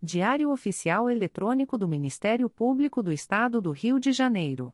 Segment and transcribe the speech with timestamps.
[0.00, 4.72] Diário Oficial Eletrônico do Ministério Público do Estado do Rio de Janeiro.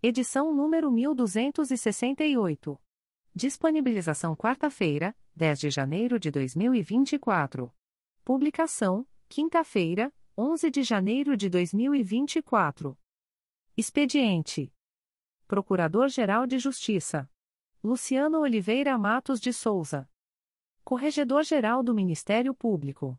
[0.00, 2.80] Edição número 1268.
[3.34, 7.74] Disponibilização quarta-feira, 10 de janeiro de 2024.
[8.24, 12.96] Publicação: quinta-feira, 11 de janeiro de 2024.
[13.76, 14.72] Expediente:
[15.48, 17.28] Procurador-Geral de Justiça
[17.82, 20.08] Luciano Oliveira Matos de Souza.
[20.84, 23.18] Corregedor-Geral do Ministério Público.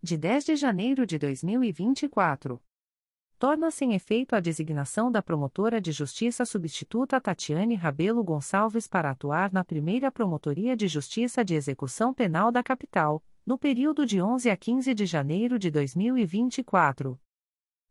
[0.00, 2.62] De 10 de janeiro de 2024
[3.38, 9.52] torna-se em efeito a designação da promotora de justiça substituta Tatiane Rabelo Gonçalves para atuar
[9.52, 14.56] na primeira Promotoria de Justiça de Execução Penal da Capital, no período de 11 a
[14.56, 17.18] 15 de janeiro de 2024.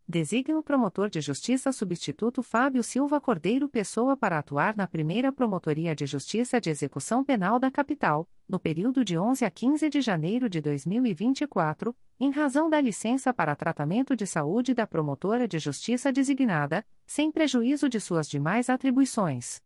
[0.07, 5.95] Designa o promotor de justiça substituto Fábio Silva Cordeiro Pessoa para atuar na primeira Promotoria
[5.95, 10.47] de Justiça de Execução Penal da Capital, no período de 11 a 15 de janeiro
[10.47, 16.85] de 2024, em razão da licença para tratamento de saúde da promotora de justiça designada,
[17.07, 19.59] sem prejuízo de suas demais atribuições.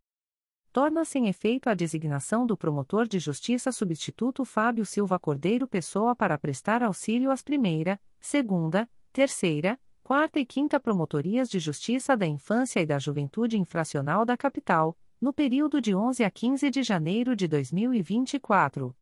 [0.72, 6.38] Torna-se em efeito a designação do promotor de justiça substituto Fábio Silva Cordeiro Pessoa para
[6.38, 9.78] prestar auxílio às primeira, segunda, terceira,
[10.10, 15.32] quarta e quinta Promotorias de Justiça da Infância e da Juventude Infracional da Capital, no
[15.32, 18.92] período de 11 a 15 de janeiro de 2024.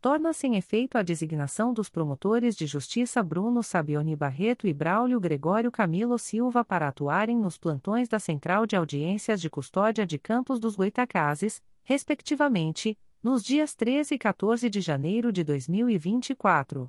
[0.00, 5.72] Torna-se em efeito a designação dos promotores de justiça Bruno Sabioni Barreto e Braulio Gregório
[5.72, 10.76] Camilo Silva para atuarem nos plantões da Central de Audiências de Custódia de Campos dos
[10.76, 16.88] Goitacazes, respectivamente, nos dias 13 e 14 de janeiro de 2024.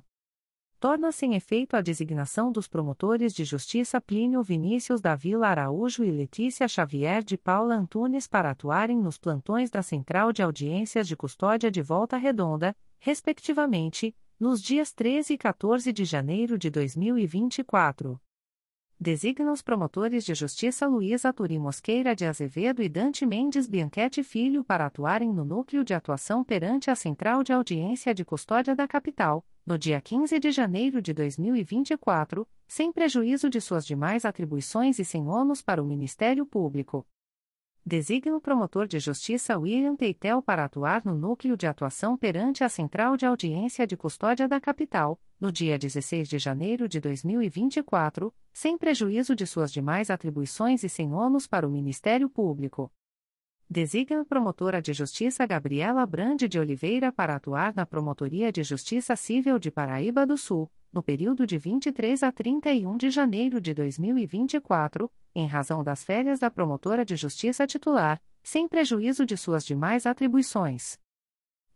[0.80, 6.10] Torna-se em efeito a designação dos promotores de justiça Plínio Vinícius da Vila Araújo e
[6.10, 11.70] Letícia Xavier de Paula Antunes para atuarem nos plantões da Central de Audiências de Custódia
[11.70, 18.18] de Volta Redonda, respectivamente, nos dias 13 e 14 de janeiro de 2024.
[19.02, 24.62] Designa os promotores de justiça Luísa Turi Mosqueira de Azevedo e Dante Mendes Bianchetti Filho
[24.62, 29.42] para atuarem no núcleo de atuação perante a Central de Audiência de Custódia da Capital,
[29.64, 35.26] no dia 15 de janeiro de 2024, sem prejuízo de suas demais atribuições e sem
[35.26, 37.06] ônus para o Ministério Público.
[37.84, 42.68] Designa o promotor de justiça William Teitel para atuar no núcleo de atuação perante a
[42.68, 48.76] Central de Audiência de Custódia da Capital, no dia 16 de janeiro de 2024, sem
[48.76, 52.92] prejuízo de suas demais atribuições e sem ônus para o Ministério Público.
[53.72, 59.14] Designa a promotora de justiça Gabriela Brande de Oliveira para atuar na Promotoria de Justiça
[59.14, 65.08] Civil de Paraíba do Sul, no período de 23 a 31 de janeiro de 2024,
[65.36, 70.98] em razão das férias da promotora de justiça titular, sem prejuízo de suas demais atribuições.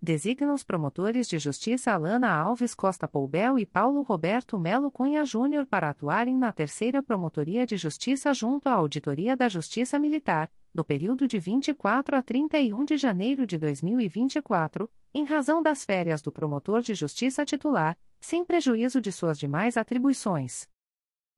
[0.00, 5.64] Designa os promotores de justiça Alana Alves Costa Poubel e Paulo Roberto Melo Cunha Júnior
[5.64, 11.26] para atuarem na Terceira Promotoria de Justiça junto à Auditoria da Justiça Militar, no período
[11.26, 16.94] de 24 a 31 de janeiro de 2024, em razão das férias do promotor de
[16.94, 20.68] justiça titular, sem prejuízo de suas demais atribuições.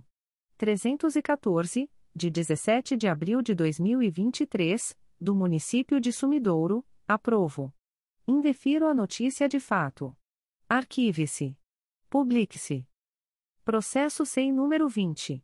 [0.57, 7.71] 314, de 17 de abril de 2023, do município de Sumidouro, aprovo.
[8.27, 10.17] Indefiro a notícia de fato.
[10.67, 11.55] Arquive-se.
[12.09, 12.87] Publique-se.
[13.63, 15.43] Processo sem número 20.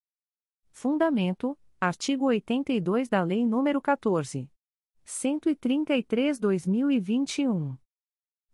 [0.70, 4.50] Fundamento: Artigo 82 da Lei nº 14.
[5.06, 7.78] 133/2021.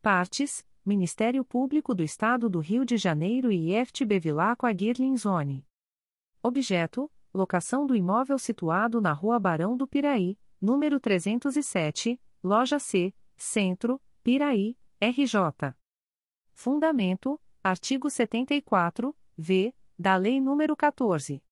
[0.00, 5.66] Partes: Ministério Público do Estado do Rio de Janeiro e IFT Bevilacqua Aguirre Zone.
[6.40, 14.00] Objeto: locação do imóvel situado na Rua Barão do Piraí, número 307, Loja C, Centro,
[14.22, 15.74] Piraí, RJ.
[16.52, 21.42] Fundamento: artigo 74, v, da Lei nº 14.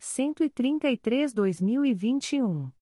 [0.00, 2.72] 133/2021.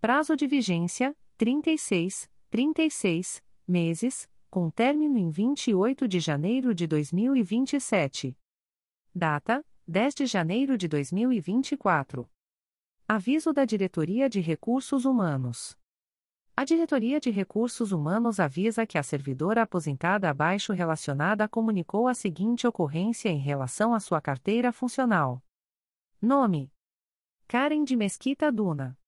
[0.00, 8.36] Prazo de vigência: 36, 36 meses com término em 28 de janeiro de 2027.
[9.14, 12.28] Data: 10 de janeiro de 2024.
[13.06, 15.78] Aviso da Diretoria de Recursos Humanos.
[16.56, 22.66] A Diretoria de Recursos Humanos avisa que a servidora aposentada abaixo relacionada comunicou a seguinte
[22.66, 25.40] ocorrência em relação à sua carteira funcional:
[26.20, 26.72] Nome:
[27.46, 28.98] Karen de Mesquita Duna.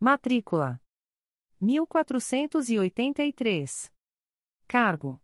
[0.00, 0.82] Matrícula:
[1.60, 3.92] 1483.
[4.66, 5.22] Cargo: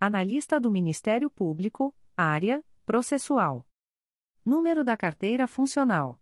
[0.00, 3.69] Analista do Ministério Público, área processual.
[4.44, 6.20] Número da carteira funcional: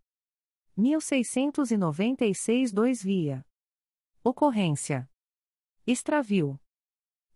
[0.77, 3.47] 1696-2 via.
[4.23, 5.09] Ocorrência:
[5.87, 6.61] Extravio.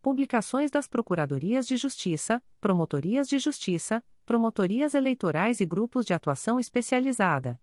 [0.01, 7.61] Publicações das Procuradorias de Justiça, Promotorias de Justiça, Promotorias Eleitorais e Grupos de Atuação Especializada.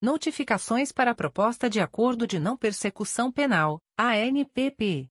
[0.00, 5.10] Notificações para a Proposta de Acordo de Não Persecução Penal, ANPP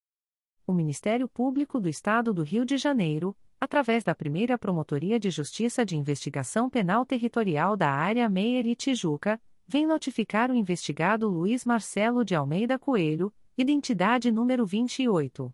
[0.71, 5.85] o Ministério Público do Estado do Rio de Janeiro, através da primeira Promotoria de Justiça
[5.85, 12.25] de Investigação Penal Territorial da Área Meier e Tijuca, vem notificar o investigado Luiz Marcelo
[12.25, 15.53] de Almeida Coelho, identidade número 28.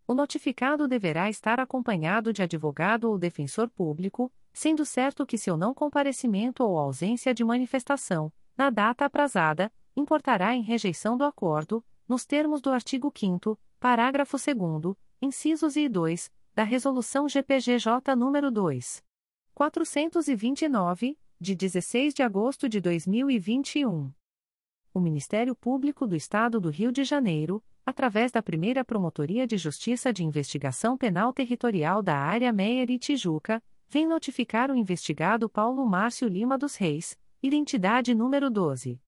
[0.06, 5.74] O notificado deverá estar acompanhado de advogado ou defensor público, sendo certo que seu não
[5.74, 12.60] comparecimento ou ausência de manifestação, na data aprazada, importará em rejeição do acordo, nos termos
[12.60, 19.04] do artigo 5 parágrafo 2 incisos e e 2, da Resolução GPGJ nº 2.
[19.54, 24.12] 429, de 16 de agosto de 2021.
[24.92, 30.12] O Ministério Público do Estado do Rio de Janeiro, através da primeira Promotoria de Justiça
[30.12, 36.26] de Investigação Penal Territorial da Área Meier e Tijuca, vem notificar o investigado Paulo Márcio
[36.26, 39.00] Lima dos Reis, identidade número 12.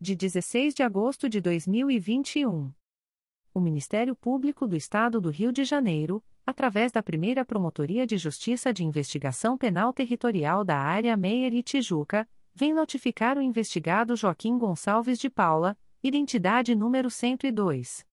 [0.00, 2.72] de 16 de agosto de 2021.
[3.52, 8.72] O Ministério Público do Estado do Rio de Janeiro, através da primeira Promotoria de Justiça
[8.72, 15.18] de Investigação Penal Territorial da Área Meier e Tijuca, vem notificar o investigado Joaquim Gonçalves
[15.18, 18.06] de Paula, identidade número 102.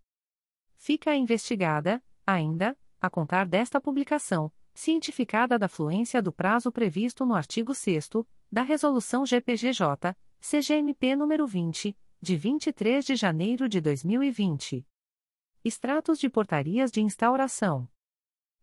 [0.75, 7.73] Fica investigada, ainda, a contar desta publicação, cientificada da fluência do prazo previsto no artigo
[7.73, 8.09] 6
[8.51, 14.85] da Resolução GPGJ, CGMP nº 20, de 23 de janeiro de 2020.
[15.63, 17.87] Extratos de portarias de instauração.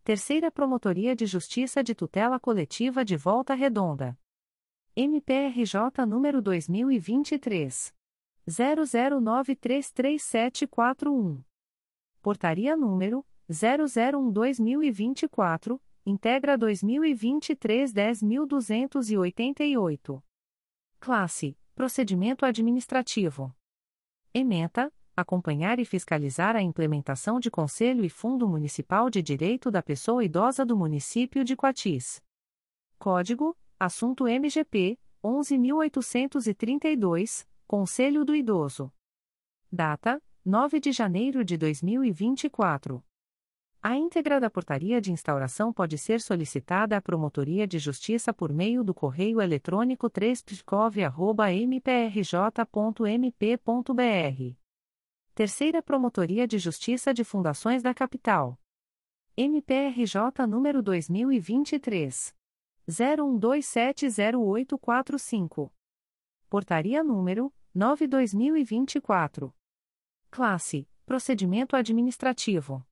[0.05, 4.15] Terceira Promotoria de Justiça de Tutela Coletiva de Volta Redonda.
[4.95, 7.95] MPRJ número 2023
[8.47, 11.43] 00933741.
[12.21, 20.23] Portaria número 001/2024, integra 2023 10288.
[21.01, 23.55] Classe: Procedimento administrativo.
[24.35, 30.25] Ementa: acompanhar e fiscalizar a implementação de Conselho e Fundo Municipal de Direito da Pessoa
[30.25, 32.23] Idosa do município de Quatis.
[32.99, 38.91] Código Assunto MGP 11832, Conselho do Idoso.
[39.73, 43.03] Data: 9 de janeiro de 2024.
[43.83, 48.85] A íntegra da portaria de instauração pode ser solicitada à Promotoria de Justiça por meio
[48.85, 50.45] do correio eletrônico 3
[51.67, 54.55] mprj.mp.br.
[55.35, 58.61] Terceira Promotoria de Justiça de Fundações da Capital.
[59.35, 62.37] MPRJ número 2023
[62.87, 65.73] 01270845.
[66.51, 69.51] Portaria número 9/2024.
[70.31, 72.85] Classe: Procedimento administrativo.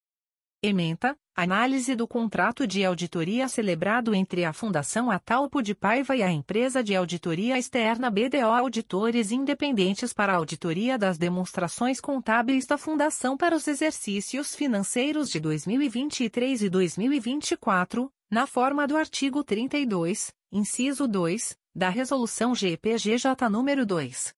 [0.61, 6.33] Ementa: Análise do contrato de auditoria celebrado entre a Fundação Atalpo de Paiva e a
[6.33, 13.37] empresa de auditoria externa BDO Auditores Independentes para a auditoria das demonstrações contábeis da Fundação
[13.37, 21.57] para os exercícios financeiros de 2023 e 2024, na forma do artigo 32, inciso 2,
[21.73, 24.35] da Resolução GPGJ nº 2.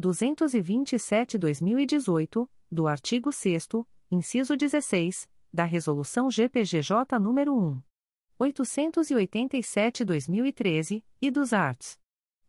[0.00, 3.68] 227/2018, do artigo 6
[4.08, 7.80] inciso 16, da Resolução GPGJ nº 1.
[8.40, 11.96] 887/2013, e dos arts.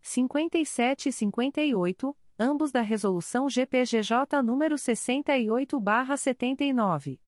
[0.01, 7.19] 57 e 58, ambos da Resolução GPGJ nº 68/79.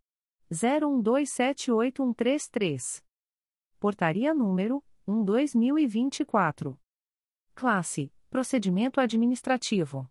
[0.51, 3.08] 01278133.
[3.79, 6.77] Portaria número 1-2024.
[7.55, 10.05] Classe: Procedimento Administrativo.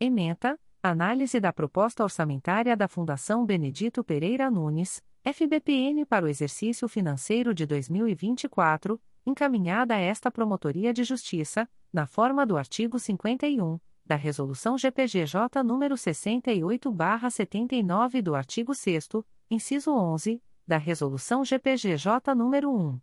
[0.00, 7.54] Ementa, análise da proposta orçamentária da Fundação Benedito Pereira Nunes, FBPN para o exercício financeiro
[7.54, 14.76] de 2024, encaminhada a esta Promotoria de Justiça, na forma do artigo 51 da Resolução
[14.76, 19.08] GPGJ nº 68/79 do artigo 6
[19.48, 22.98] inciso 11, da Resolução GPGJ nº 1.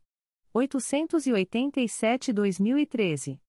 [0.56, 3.41] 887-2013.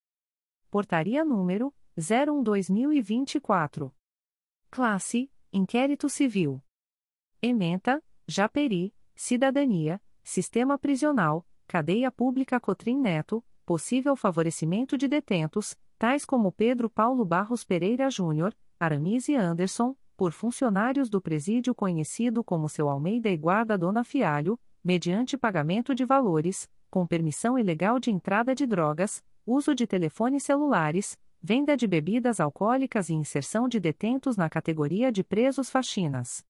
[0.71, 3.93] Portaria número 01-2024.
[4.71, 6.60] Classe: Inquérito Civil.
[7.45, 16.53] Ementa, Japeri, Cidadania, Sistema Prisional, Cadeia Pública Cotrim Neto, possível favorecimento de detentos, tais como
[16.53, 23.27] Pedro Paulo Barros Pereira Júnior, Aramise Anderson, por funcionários do presídio conhecido como seu Almeida
[23.27, 29.21] e Guarda Dona Fialho, mediante pagamento de valores, com permissão ilegal de entrada de drogas,
[29.45, 35.25] uso de telefones celulares, venda de bebidas alcoólicas e inserção de detentos na categoria de
[35.25, 36.41] presos faxinas.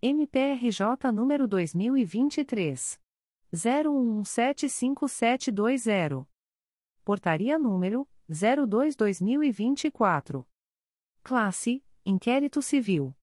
[0.00, 2.98] MPRJ número 2023
[3.52, 6.26] 01175720.
[7.04, 10.46] Portaria número 02/2024.
[11.22, 13.14] Classe: Inquérito Civil.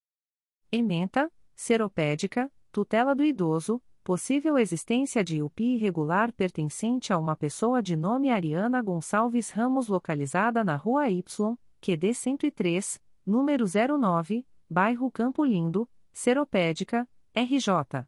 [0.71, 7.95] Ementa: Seropédica, tutela do idoso, possível existência de UPI irregular pertencente a uma pessoa de
[7.95, 15.89] nome Ariana Gonçalves Ramos localizada na Rua Y QD 103, número 09, bairro Campo Lindo,
[16.11, 18.05] Seropédica, RJ.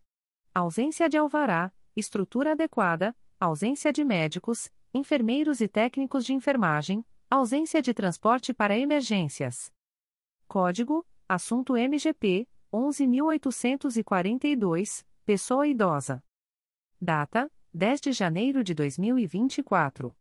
[0.54, 7.94] Ausência de alvará, estrutura adequada, ausência de médicos, enfermeiros e técnicos de enfermagem, ausência de
[7.94, 9.72] transporte para emergências.
[10.48, 16.24] Código: Assunto MGP 11842, pessoa idosa.
[17.00, 20.16] Data: 10 de janeiro de 2024.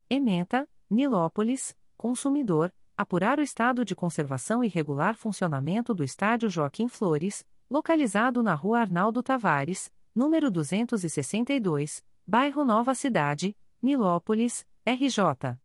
[0.08, 7.44] Ementa, Nilópolis, Consumidor, apurar o estado de conservação e regular funcionamento do Estádio Joaquim Flores,
[7.70, 15.58] localizado na Rua Arnaldo Tavares, número 262, Bairro Nova Cidade, Nilópolis, RJ.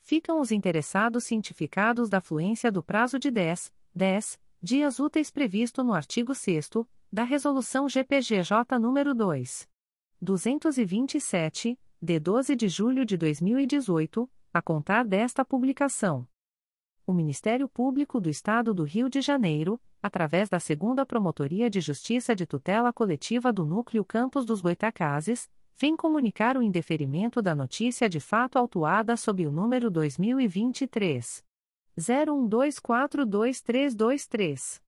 [0.02, 5.94] Ficam os interessados cientificados da fluência do prazo de 10, 10 dias úteis previsto no
[5.94, 6.68] artigo 6
[7.10, 9.66] da Resolução GPGJ nº 2.
[10.20, 16.26] 227, de 12 de julho de 2018, a contar desta publicação
[17.08, 22.37] o Ministério Público do Estado do Rio de Janeiro, através da Segunda Promotoria de Justiça
[22.37, 28.20] de Tutela Coletiva do Núcleo Campos dos Goitacazes, vem comunicar o indeferimento da notícia de
[28.20, 31.42] fato autuada sob o número 2023
[31.98, 34.88] 01242323.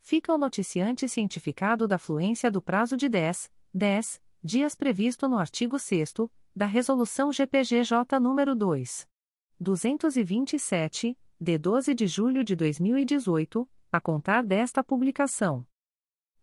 [0.00, 5.78] Fica o noticiante cientificado da fluência do prazo de 10, 10 dias previsto no artigo
[5.78, 6.12] 6
[6.54, 9.08] da Resolução GPGJ nº 2.
[9.58, 15.66] 227, de 12 de julho de 2018, a contar desta publicação.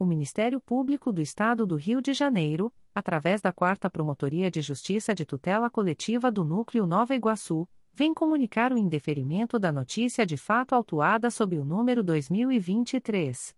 [0.00, 5.14] O Ministério Público do Estado do Rio de Janeiro, através da 4 Promotoria de Justiça
[5.14, 10.74] de Tutela Coletiva do Núcleo Nova Iguaçu, vem comunicar o indeferimento da notícia de fato
[10.74, 13.54] autuada sob o número 2023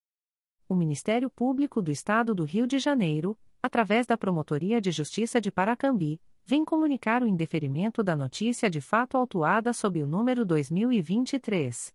[0.71, 5.51] O Ministério Público do Estado do Rio de Janeiro, através da Promotoria de Justiça de
[5.51, 11.93] Paracambi, vem comunicar o indeferimento da notícia de fato autuada sob o número 2023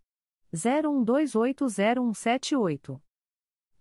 [0.54, 3.00] 01280178.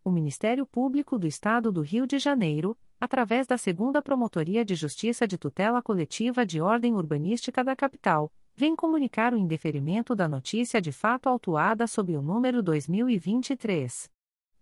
[0.04, 5.26] O Ministério Público do Estado do Rio de Janeiro, através da Segunda Promotoria de Justiça
[5.26, 10.90] de Tutela Coletiva de Ordem Urbanística da Capital, vem comunicar o indeferimento da notícia de
[10.90, 14.10] fato autuada sob o número 2023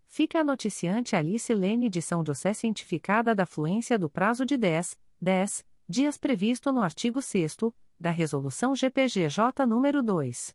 [0.07, 4.97] Fica a noticiante Alice Lene de São José cientificada da fluência do prazo de 10,
[5.21, 7.57] 10 dias previsto no artigo 6
[7.99, 10.55] da Resolução GPGJ nº 2.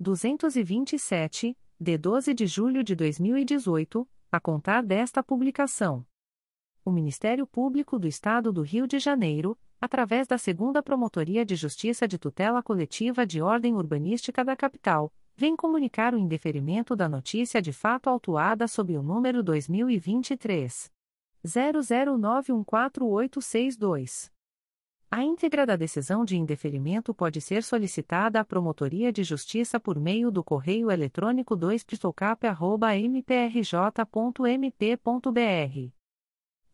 [0.00, 6.04] 227, de 12 de julho de 2018, a contar desta publicação
[6.86, 12.06] o Ministério Público do Estado do Rio de Janeiro, através da Segunda Promotoria de Justiça
[12.06, 17.72] de Tutela Coletiva de Ordem Urbanística da Capital, vem comunicar o indeferimento da notícia de
[17.72, 20.92] fato autuada sob o número 2023
[21.44, 24.30] 00914862.
[25.10, 30.30] A íntegra da decisão de indeferimento pode ser solicitada à Promotoria de Justiça por meio
[30.30, 31.84] do correio eletrônico 2
[33.02, 35.95] mprj.mp.br.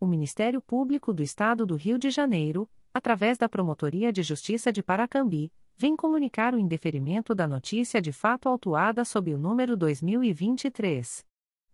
[0.00, 4.82] o Ministério Público do Estado do Rio de Janeiro, através da Promotoria de Justiça de
[4.82, 11.22] Paracambi, vem comunicar o indeferimento da notícia de fato autuada sob o número 2023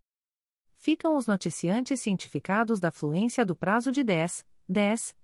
[0.76, 5.23] Ficam os noticiantes cientificados da fluência do prazo de 10, 10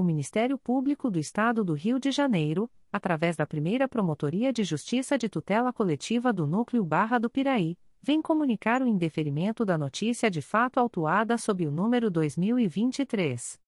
[0.00, 5.18] O Ministério Público do Estado do Rio de Janeiro, através da primeira Promotoria de Justiça
[5.18, 10.40] de Tutela Coletiva do Núcleo Barra do Piraí, vem comunicar o indeferimento da notícia de
[10.40, 13.60] fato autuada sob o número 2023.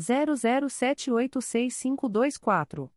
[0.00, 2.88] 00786524.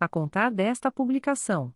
[0.00, 1.72] a contar desta publicação.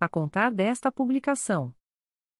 [0.00, 1.72] a contar desta publicação.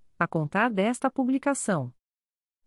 [0.23, 1.91] a contar desta publicação.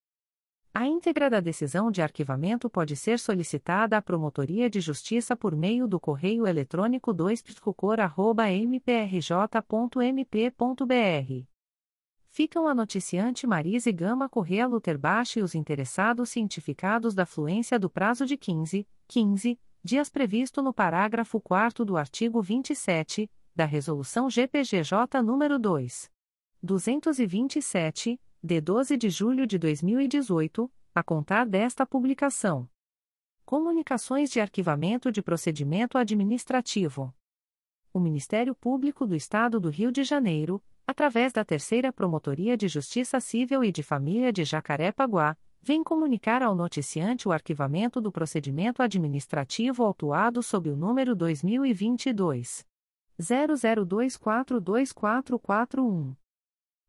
[0.79, 5.89] A íntegra da decisão de arquivamento pode ser solicitada à Promotoria de Justiça por meio
[5.89, 7.43] do correio eletrônico 2
[8.63, 8.77] mprj.mp.br.
[12.29, 18.27] Ficam a noticiante Marise Gama Correa Luterbach e os interessados cientificados da fluência do prazo
[18.27, 25.57] de 15, 15 dias previsto no parágrafo 4 do artigo 27 da Resolução GPGJ nº
[25.57, 26.11] 2.
[26.63, 32.71] 227, de 12 de julho de 2018, a contar desta publicação.
[33.45, 37.13] Comunicações de arquivamento de procedimento administrativo.
[37.93, 43.19] O Ministério Público do Estado do Rio de Janeiro, através da Terceira Promotoria de Justiça
[43.19, 49.83] Civil e de Família de Jacaré-Paguá, vem comunicar ao noticiante o arquivamento do procedimento administrativo
[49.83, 52.65] autuado sob o número 2022
[53.21, 56.15] 00242441.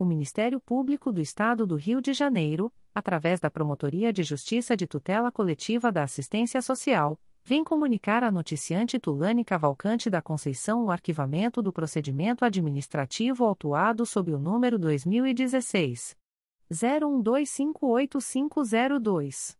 [0.00, 4.86] o Ministério Público do Estado do Rio de Janeiro, através da Promotoria de Justiça de
[4.86, 11.60] Tutela Coletiva da Assistência Social, vem comunicar à noticiante Tulane Cavalcante da Conceição o arquivamento
[11.60, 16.16] do procedimento administrativo autuado sob o número 2016
[16.72, 19.59] 01258502.